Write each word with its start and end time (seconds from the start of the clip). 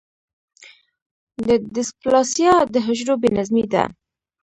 د 1.47 1.49
ډیسپلاسیا 1.75 2.53
د 2.73 2.75
حجرو 2.85 3.15
بې 3.21 3.29
نظمي 3.37 3.65
ده. 3.73 3.83